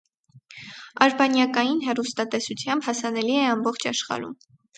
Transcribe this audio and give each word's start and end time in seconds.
Արբանյակային 1.05 1.83
հեռուստատեսությամբ 1.89 2.89
հասանելի 2.89 3.37
է 3.45 3.45
ամբողջ 3.53 3.87
աշխարհում։ 3.95 4.35